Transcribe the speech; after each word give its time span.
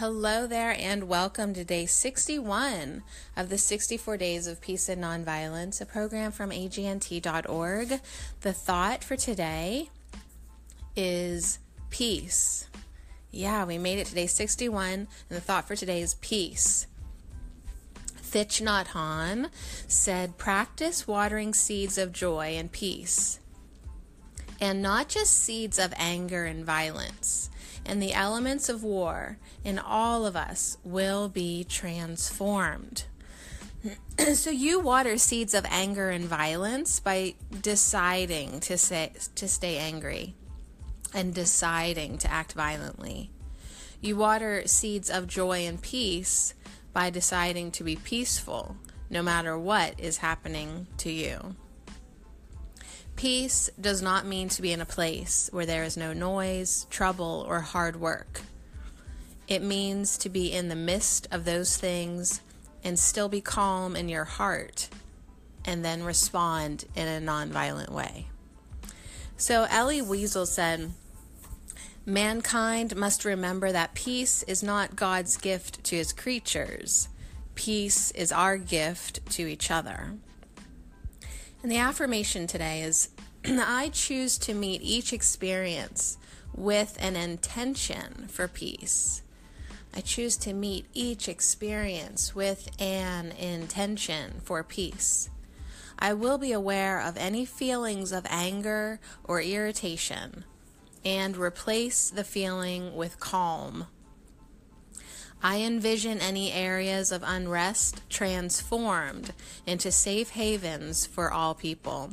Hello 0.00 0.46
there, 0.46 0.74
and 0.78 1.08
welcome 1.08 1.52
to 1.52 1.62
day 1.62 1.84
61 1.84 3.02
of 3.36 3.50
the 3.50 3.58
64 3.58 4.16
Days 4.16 4.46
of 4.46 4.62
Peace 4.62 4.88
and 4.88 5.04
Nonviolence, 5.04 5.78
a 5.82 5.84
program 5.84 6.32
from 6.32 6.48
agnt.org. 6.48 8.00
The 8.40 8.52
thought 8.54 9.04
for 9.04 9.16
today 9.16 9.90
is 10.96 11.58
peace. 11.90 12.66
Yeah, 13.30 13.66
we 13.66 13.76
made 13.76 13.98
it 13.98 14.06
to 14.06 14.14
day 14.14 14.26
61, 14.26 14.88
and 14.88 15.06
the 15.28 15.38
thought 15.38 15.68
for 15.68 15.76
today 15.76 16.00
is 16.00 16.14
peace. 16.14 16.86
Thich 18.22 18.62
Nhat 18.62 18.86
Hanh 18.86 19.50
said, 19.86 20.38
Practice 20.38 21.06
watering 21.06 21.52
seeds 21.52 21.98
of 21.98 22.14
joy 22.14 22.56
and 22.56 22.72
peace, 22.72 23.38
and 24.62 24.80
not 24.80 25.10
just 25.10 25.34
seeds 25.36 25.78
of 25.78 25.92
anger 25.98 26.46
and 26.46 26.64
violence 26.64 27.50
and 27.84 28.02
the 28.02 28.12
elements 28.12 28.68
of 28.68 28.82
war 28.82 29.38
in 29.64 29.78
all 29.78 30.26
of 30.26 30.36
us 30.36 30.76
will 30.84 31.28
be 31.28 31.64
transformed. 31.64 33.04
so 34.34 34.50
you 34.50 34.80
water 34.80 35.16
seeds 35.16 35.54
of 35.54 35.64
anger 35.70 36.10
and 36.10 36.24
violence 36.24 37.00
by 37.00 37.34
deciding 37.62 38.60
to 38.60 38.76
say 38.76 39.12
to 39.34 39.48
stay 39.48 39.78
angry 39.78 40.34
and 41.14 41.34
deciding 41.34 42.18
to 42.18 42.30
act 42.30 42.52
violently. 42.52 43.30
You 44.00 44.16
water 44.16 44.62
seeds 44.66 45.10
of 45.10 45.26
joy 45.26 45.66
and 45.66 45.80
peace 45.80 46.54
by 46.92 47.10
deciding 47.10 47.70
to 47.72 47.84
be 47.84 47.96
peaceful 47.96 48.76
no 49.08 49.22
matter 49.22 49.58
what 49.58 49.98
is 49.98 50.18
happening 50.18 50.86
to 50.98 51.10
you. 51.10 51.56
Peace 53.20 53.68
does 53.78 54.00
not 54.00 54.24
mean 54.24 54.48
to 54.48 54.62
be 54.62 54.72
in 54.72 54.80
a 54.80 54.86
place 54.86 55.50
where 55.52 55.66
there 55.66 55.84
is 55.84 55.94
no 55.94 56.14
noise, 56.14 56.86
trouble, 56.88 57.44
or 57.46 57.60
hard 57.60 58.00
work. 58.00 58.40
It 59.46 59.60
means 59.60 60.16
to 60.16 60.30
be 60.30 60.50
in 60.50 60.70
the 60.70 60.74
midst 60.74 61.28
of 61.30 61.44
those 61.44 61.76
things 61.76 62.40
and 62.82 62.98
still 62.98 63.28
be 63.28 63.42
calm 63.42 63.94
in 63.94 64.08
your 64.08 64.24
heart 64.24 64.88
and 65.66 65.84
then 65.84 66.02
respond 66.02 66.86
in 66.96 67.06
a 67.08 67.20
nonviolent 67.20 67.90
way. 67.90 68.28
So 69.36 69.66
Elie 69.68 70.00
Wiesel 70.00 70.46
said, 70.46 70.90
Mankind 72.06 72.96
must 72.96 73.26
remember 73.26 73.70
that 73.70 73.92
peace 73.92 74.42
is 74.44 74.62
not 74.62 74.96
God's 74.96 75.36
gift 75.36 75.84
to 75.84 75.96
his 75.96 76.14
creatures. 76.14 77.10
Peace 77.54 78.12
is 78.12 78.32
our 78.32 78.56
gift 78.56 79.20
to 79.32 79.46
each 79.46 79.70
other. 79.70 80.14
And 81.62 81.70
the 81.70 81.78
affirmation 81.78 82.46
today 82.46 82.82
is 82.82 83.10
I 83.44 83.90
choose 83.92 84.38
to 84.38 84.54
meet 84.54 84.80
each 84.82 85.12
experience 85.12 86.16
with 86.54 86.96
an 87.00 87.16
intention 87.16 88.28
for 88.28 88.48
peace. 88.48 89.22
I 89.94 90.00
choose 90.00 90.36
to 90.38 90.52
meet 90.52 90.86
each 90.94 91.28
experience 91.28 92.34
with 92.34 92.70
an 92.80 93.32
intention 93.32 94.40
for 94.42 94.62
peace. 94.62 95.28
I 95.98 96.14
will 96.14 96.38
be 96.38 96.52
aware 96.52 97.00
of 97.00 97.18
any 97.18 97.44
feelings 97.44 98.10
of 98.12 98.24
anger 98.30 99.00
or 99.24 99.42
irritation 99.42 100.44
and 101.04 101.36
replace 101.36 102.08
the 102.08 102.24
feeling 102.24 102.94
with 102.94 103.20
calm 103.20 103.86
I 105.42 105.58
envision 105.58 106.20
any 106.20 106.52
areas 106.52 107.10
of 107.10 107.22
unrest 107.24 108.02
transformed 108.10 109.32
into 109.66 109.90
safe 109.90 110.30
havens 110.30 111.06
for 111.06 111.32
all 111.32 111.54
people. 111.54 112.10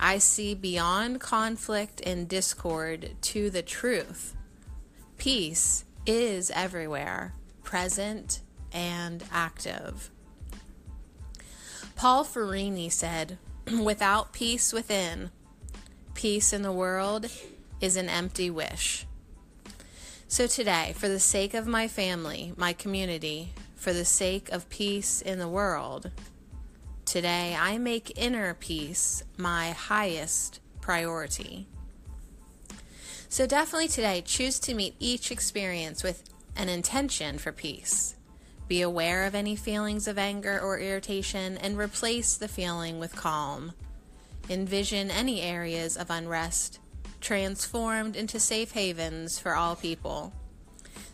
I 0.00 0.18
see 0.18 0.54
beyond 0.54 1.20
conflict 1.20 2.00
and 2.04 2.28
discord 2.28 3.10
to 3.22 3.50
the 3.50 3.62
truth. 3.62 4.34
Peace 5.16 5.84
is 6.06 6.50
everywhere, 6.50 7.34
present 7.62 8.40
and 8.72 9.22
active. 9.30 10.10
Paul 11.94 12.24
Ferrini 12.24 12.90
said, 12.90 13.38
Without 13.82 14.32
peace 14.32 14.72
within, 14.72 15.30
peace 16.14 16.52
in 16.52 16.62
the 16.62 16.72
world 16.72 17.30
is 17.80 17.96
an 17.96 18.08
empty 18.08 18.50
wish. 18.50 19.06
So 20.34 20.48
today, 20.48 20.94
for 20.96 21.06
the 21.06 21.20
sake 21.20 21.54
of 21.54 21.68
my 21.68 21.86
family, 21.86 22.54
my 22.56 22.72
community, 22.72 23.52
for 23.76 23.92
the 23.92 24.04
sake 24.04 24.50
of 24.50 24.68
peace 24.68 25.22
in 25.22 25.38
the 25.38 25.46
world, 25.46 26.10
today 27.04 27.56
I 27.56 27.78
make 27.78 28.18
inner 28.18 28.52
peace 28.54 29.22
my 29.36 29.70
highest 29.70 30.58
priority. 30.80 31.68
So 33.28 33.46
definitely 33.46 33.86
today, 33.86 34.24
choose 34.26 34.58
to 34.58 34.74
meet 34.74 34.96
each 34.98 35.30
experience 35.30 36.02
with 36.02 36.24
an 36.56 36.68
intention 36.68 37.38
for 37.38 37.52
peace. 37.52 38.16
Be 38.66 38.82
aware 38.82 39.26
of 39.26 39.36
any 39.36 39.54
feelings 39.54 40.08
of 40.08 40.18
anger 40.18 40.58
or 40.58 40.80
irritation 40.80 41.56
and 41.58 41.78
replace 41.78 42.36
the 42.36 42.48
feeling 42.48 42.98
with 42.98 43.14
calm. 43.14 43.70
Envision 44.50 45.12
any 45.12 45.42
areas 45.42 45.96
of 45.96 46.10
unrest 46.10 46.80
transformed 47.24 48.16
into 48.16 48.38
safe 48.38 48.72
havens 48.72 49.38
for 49.38 49.54
all 49.56 49.74
people. 49.74 50.30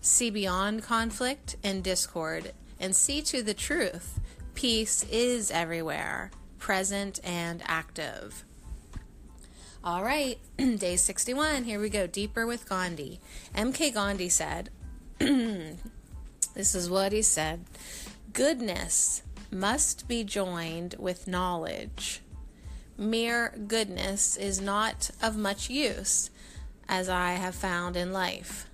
See 0.00 0.30
beyond 0.30 0.82
conflict 0.82 1.56
and 1.62 1.84
discord 1.84 2.52
and 2.80 2.96
see 2.96 3.20
to 3.22 3.42
the 3.42 3.52
truth. 3.52 4.18
Peace 4.54 5.04
is 5.10 5.50
everywhere, 5.50 6.30
present 6.58 7.20
and 7.22 7.62
active. 7.66 8.44
All 9.84 10.02
right, 10.02 10.38
day 10.56 10.96
61. 10.96 11.64
Here 11.64 11.78
we 11.78 11.90
go. 11.90 12.06
Deeper 12.06 12.46
with 12.46 12.66
Gandhi. 12.68 13.20
MK 13.54 13.92
Gandhi 13.92 14.30
said, 14.30 14.70
This 15.18 16.74
is 16.74 16.88
what 16.88 17.12
he 17.12 17.22
said 17.22 17.64
Goodness 18.32 19.22
must 19.50 20.08
be 20.08 20.24
joined 20.24 20.94
with 20.98 21.28
knowledge 21.28 22.22
mere 22.98 23.54
goodness 23.68 24.36
is 24.36 24.60
not 24.60 25.10
of 25.22 25.36
much 25.36 25.70
use, 25.70 26.30
as 26.88 27.08
I 27.08 27.32
have 27.32 27.54
found 27.54 27.96
in 27.96 28.12
life. 28.12 28.66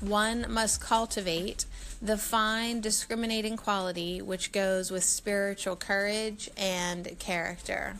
One 0.00 0.46
must 0.48 0.80
cultivate 0.80 1.64
the 2.02 2.18
fine 2.18 2.82
discriminating 2.82 3.56
quality 3.56 4.20
which 4.20 4.52
goes 4.52 4.90
with 4.90 5.04
spiritual 5.04 5.76
courage 5.76 6.50
and 6.56 7.18
character. 7.18 7.96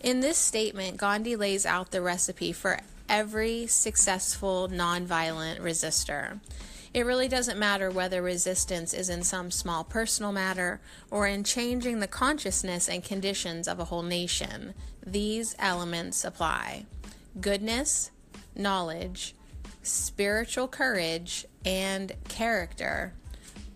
In 0.00 0.20
this 0.20 0.38
statement, 0.38 0.96
Gandhi 0.96 1.36
lays 1.36 1.66
out 1.66 1.90
the 1.90 2.00
recipe 2.00 2.52
for 2.52 2.80
every 3.08 3.66
successful 3.66 4.68
nonviolent 4.68 5.60
resistor. 5.60 6.40
It 6.96 7.04
really 7.04 7.28
doesn't 7.28 7.58
matter 7.58 7.90
whether 7.90 8.22
resistance 8.22 8.94
is 8.94 9.10
in 9.10 9.22
some 9.22 9.50
small 9.50 9.84
personal 9.84 10.32
matter 10.32 10.80
or 11.10 11.26
in 11.26 11.44
changing 11.44 12.00
the 12.00 12.06
consciousness 12.06 12.88
and 12.88 13.04
conditions 13.04 13.68
of 13.68 13.78
a 13.78 13.84
whole 13.84 14.02
nation. 14.02 14.72
These 15.04 15.54
elements 15.58 16.24
apply 16.24 16.86
goodness, 17.38 18.12
knowledge, 18.54 19.34
spiritual 19.82 20.68
courage, 20.68 21.44
and 21.66 22.12
character 22.28 23.12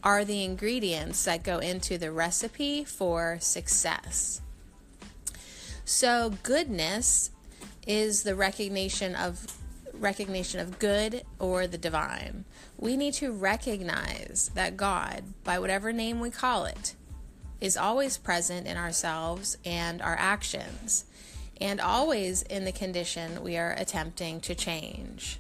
are 0.03 0.25
the 0.25 0.43
ingredients 0.43 1.23
that 1.27 1.43
go 1.43 1.59
into 1.59 1.99
the 1.99 2.11
recipe 2.11 2.85
for 2.85 3.37
success. 3.39 4.41
So, 5.85 6.33
goodness 6.43 7.33
is 7.87 8.23
the 8.23 8.35
recognition 8.35 9.15
of 9.15 9.47
recognition 10.00 10.61
of 10.61 10.78
good 10.78 11.22
or 11.38 11.66
the 11.66 11.78
divine. 11.78 12.44
We 12.78 12.97
need 12.97 13.15
to 13.15 13.33
recognize 13.33 14.50
that 14.55 14.77
God, 14.77 15.22
by 15.44 15.59
whatever 15.59 15.93
name 15.93 16.21
we 16.21 16.31
call 16.31 16.65
it, 16.65 16.94
is 17.61 17.77
always 17.77 18.16
present 18.16 18.66
in 18.66 18.77
ourselves 18.77 19.59
and 19.65 20.00
our 20.00 20.16
actions, 20.19 21.05
and 21.60 21.81
always 21.81 22.43
in 22.43 22.65
the 22.65 22.72
condition 22.72 23.43
we 23.43 23.56
are 23.56 23.75
attempting 23.77 24.41
to 24.41 24.55
change. 24.55 25.39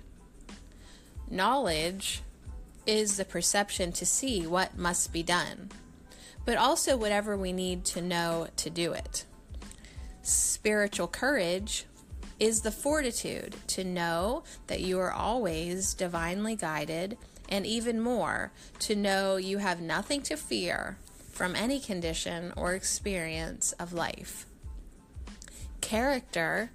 Knowledge 1.30 2.22
is 2.86 3.16
the 3.16 3.24
perception 3.24 3.92
to 3.92 4.04
see 4.04 4.46
what 4.46 4.76
must 4.76 5.12
be 5.12 5.22
done, 5.22 5.70
but 6.44 6.56
also 6.58 6.96
whatever 6.96 7.36
we 7.36 7.52
need 7.52 7.84
to 7.84 8.02
know 8.02 8.48
to 8.56 8.68
do 8.68 8.92
it. 8.92 9.24
Spiritual 10.22 11.06
courage 11.06 11.86
is 12.40 12.62
the 12.62 12.72
fortitude 12.72 13.54
to 13.68 13.84
know 13.84 14.42
that 14.66 14.80
you 14.80 14.98
are 14.98 15.12
always 15.12 15.94
divinely 15.94 16.56
guided, 16.56 17.16
and 17.48 17.66
even 17.66 18.00
more, 18.00 18.50
to 18.78 18.96
know 18.96 19.36
you 19.36 19.58
have 19.58 19.80
nothing 19.80 20.22
to 20.22 20.36
fear 20.36 20.96
from 21.30 21.54
any 21.54 21.78
condition 21.78 22.52
or 22.56 22.74
experience 22.74 23.72
of 23.72 23.92
life. 23.92 24.46
Character 25.80 26.70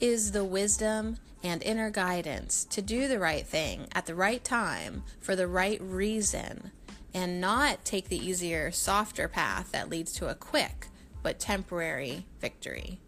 is 0.00 0.32
the 0.32 0.44
wisdom 0.44 1.18
and 1.42 1.62
inner 1.62 1.90
guidance 1.90 2.64
to 2.64 2.82
do 2.82 3.08
the 3.08 3.18
right 3.18 3.46
thing 3.46 3.86
at 3.92 4.06
the 4.06 4.14
right 4.14 4.42
time 4.42 5.02
for 5.20 5.36
the 5.36 5.46
right 5.46 5.80
reason 5.80 6.70
and 7.14 7.40
not 7.40 7.84
take 7.84 8.08
the 8.08 8.18
easier, 8.18 8.70
softer 8.70 9.28
path 9.28 9.72
that 9.72 9.88
leads 9.88 10.12
to 10.12 10.28
a 10.28 10.34
quick 10.34 10.88
but 11.22 11.38
temporary 11.38 12.26
victory. 12.40 13.00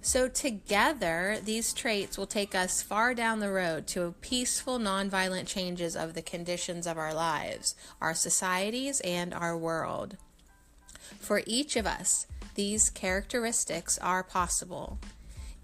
So, 0.00 0.28
together, 0.28 1.38
these 1.44 1.72
traits 1.72 2.16
will 2.16 2.26
take 2.26 2.54
us 2.54 2.82
far 2.82 3.14
down 3.14 3.40
the 3.40 3.50
road 3.50 3.86
to 3.88 4.14
peaceful, 4.20 4.78
nonviolent 4.78 5.46
changes 5.46 5.96
of 5.96 6.14
the 6.14 6.22
conditions 6.22 6.86
of 6.86 6.96
our 6.96 7.12
lives, 7.12 7.74
our 8.00 8.14
societies, 8.14 9.00
and 9.00 9.34
our 9.34 9.56
world. 9.56 10.16
For 11.18 11.42
each 11.46 11.76
of 11.76 11.86
us, 11.86 12.26
these 12.54 12.90
characteristics 12.90 13.98
are 13.98 14.22
possible. 14.22 14.98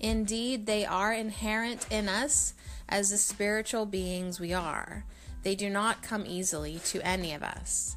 Indeed, 0.00 0.66
they 0.66 0.84
are 0.84 1.12
inherent 1.12 1.86
in 1.90 2.08
us 2.08 2.54
as 2.88 3.10
the 3.10 3.16
spiritual 3.16 3.86
beings 3.86 4.40
we 4.40 4.52
are. 4.52 5.04
They 5.42 5.54
do 5.54 5.70
not 5.70 6.02
come 6.02 6.25
easily 6.26 6.81
to 6.86 7.00
any 7.06 7.32
of 7.32 7.42
us. 7.42 7.96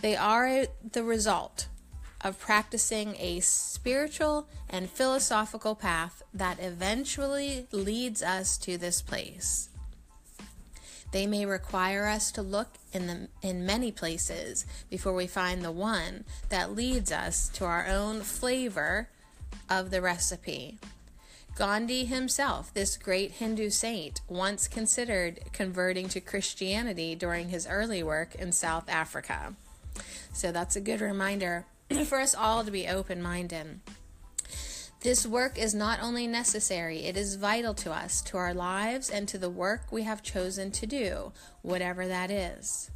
They 0.00 0.16
are 0.16 0.66
the 0.92 1.04
result 1.04 1.68
of 2.20 2.38
practicing 2.38 3.16
a 3.18 3.40
spiritual 3.40 4.48
and 4.68 4.90
philosophical 4.90 5.74
path 5.74 6.22
that 6.34 6.58
eventually 6.60 7.66
leads 7.72 8.22
us 8.22 8.58
to 8.58 8.76
this 8.76 9.00
place. 9.00 9.68
They 11.10 11.26
may 11.26 11.46
require 11.46 12.06
us 12.06 12.30
to 12.32 12.42
look 12.42 12.74
in 12.92 13.06
the 13.06 13.28
in 13.40 13.64
many 13.64 13.90
places 13.90 14.66
before 14.90 15.14
we 15.14 15.26
find 15.26 15.62
the 15.62 15.70
one 15.70 16.24
that 16.50 16.74
leads 16.74 17.10
us 17.10 17.48
to 17.50 17.64
our 17.64 17.86
own 17.86 18.20
flavor 18.20 19.08
of 19.70 19.90
the 19.90 20.02
recipe. 20.02 20.78
Gandhi 21.56 22.04
himself, 22.04 22.72
this 22.72 22.96
great 22.96 23.32
Hindu 23.32 23.70
saint, 23.70 24.20
once 24.28 24.68
considered 24.68 25.40
converting 25.52 26.08
to 26.10 26.20
Christianity 26.20 27.14
during 27.14 27.48
his 27.48 27.66
early 27.66 28.02
work 28.02 28.34
in 28.36 28.52
South 28.52 28.88
Africa. 28.88 29.54
So 30.32 30.52
that's 30.52 30.76
a 30.76 30.80
good 30.80 31.00
reminder 31.00 31.64
for 32.04 32.20
us 32.20 32.34
all 32.34 32.64
to 32.64 32.70
be 32.70 32.88
open 32.88 33.22
minded. 33.22 33.80
This 35.00 35.24
work 35.24 35.56
is 35.56 35.74
not 35.74 36.00
only 36.02 36.26
necessary, 36.26 37.04
it 37.04 37.16
is 37.16 37.36
vital 37.36 37.72
to 37.74 37.92
us, 37.92 38.20
to 38.22 38.36
our 38.36 38.52
lives, 38.52 39.10
and 39.10 39.28
to 39.28 39.38
the 39.38 39.48
work 39.48 39.92
we 39.92 40.02
have 40.02 40.22
chosen 40.24 40.72
to 40.72 40.86
do, 40.86 41.32
whatever 41.62 42.08
that 42.08 42.32
is. 42.32 42.90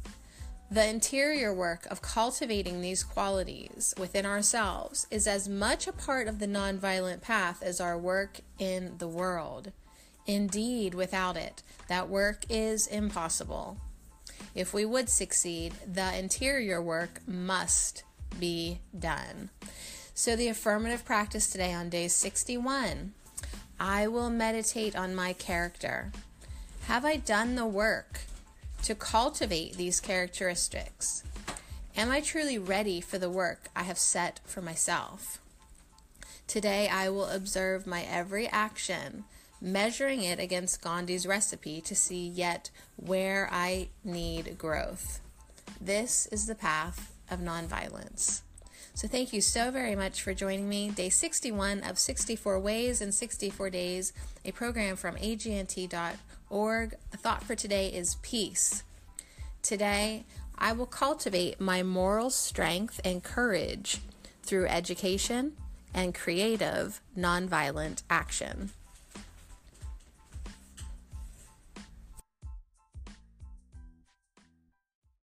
The 0.69 0.85
interior 0.85 1.53
work 1.53 1.85
of 1.85 2.01
cultivating 2.01 2.81
these 2.81 3.03
qualities 3.03 3.93
within 3.97 4.25
ourselves 4.25 5.07
is 5.11 5.27
as 5.27 5.47
much 5.47 5.87
a 5.87 5.93
part 5.93 6.27
of 6.27 6.39
the 6.39 6.47
nonviolent 6.47 7.21
path 7.21 7.63
as 7.63 7.79
our 7.79 7.97
work 7.97 8.41
in 8.59 8.97
the 8.97 9.07
world. 9.07 9.71
Indeed, 10.25 10.93
without 10.93 11.37
it, 11.37 11.63
that 11.87 12.09
work 12.09 12.43
is 12.49 12.87
impossible. 12.87 13.77
If 14.55 14.73
we 14.73 14.83
would 14.83 15.09
succeed, 15.09 15.73
the 15.85 16.17
interior 16.17 16.81
work 16.81 17.21
must 17.27 18.03
be 18.39 18.79
done. 18.97 19.49
So, 20.13 20.35
the 20.35 20.47
affirmative 20.47 21.05
practice 21.05 21.49
today 21.49 21.73
on 21.73 21.89
day 21.89 22.07
61 22.07 23.13
I 23.79 24.07
will 24.07 24.29
meditate 24.29 24.95
on 24.95 25.15
my 25.15 25.33
character. 25.33 26.11
Have 26.85 27.03
I 27.03 27.15
done 27.17 27.55
the 27.55 27.65
work 27.65 28.21
to 28.83 28.95
cultivate 28.95 29.75
these 29.75 29.99
characteristics? 29.99 31.23
Am 31.95 32.11
I 32.11 32.21
truly 32.21 32.57
ready 32.57 33.01
for 33.01 33.17
the 33.17 33.29
work 33.29 33.69
I 33.75 33.83
have 33.83 33.97
set 33.97 34.39
for 34.45 34.61
myself? 34.61 35.39
Today, 36.47 36.87
I 36.87 37.09
will 37.09 37.27
observe 37.27 37.87
my 37.87 38.03
every 38.03 38.47
action, 38.47 39.23
measuring 39.61 40.23
it 40.23 40.39
against 40.39 40.81
Gandhi's 40.81 41.25
recipe 41.25 41.81
to 41.81 41.95
see 41.95 42.27
yet 42.27 42.69
where 42.95 43.49
I 43.51 43.89
need 44.03 44.57
growth. 44.57 45.21
This 45.81 46.27
is 46.27 46.45
the 46.45 46.55
path 46.55 47.12
of 47.29 47.39
nonviolence. 47.39 48.41
So, 48.95 49.07
thank 49.07 49.33
you 49.33 49.41
so 49.41 49.71
very 49.71 49.95
much 49.95 50.21
for 50.21 50.33
joining 50.33 50.69
me. 50.69 50.91
Day 50.91 51.09
61 51.09 51.81
of 51.81 51.97
64 51.97 52.59
Ways 52.59 53.01
in 53.01 53.11
64 53.11 53.71
Days, 53.71 54.13
a 54.45 54.51
program 54.51 54.95
from 54.95 55.15
agnt.org. 55.15 56.95
The 57.11 57.17
thought 57.17 57.43
for 57.43 57.55
today 57.55 57.87
is 57.87 58.15
peace. 58.21 58.83
Today, 59.63 60.25
I 60.57 60.73
will 60.73 60.85
cultivate 60.85 61.59
my 61.59 61.81
moral 61.81 62.29
strength 62.29 63.01
and 63.03 63.23
courage 63.23 63.99
through 64.43 64.67
education 64.67 65.53
and 65.93 66.13
creative 66.13 67.01
nonviolent 67.17 68.03
action. 68.09 68.71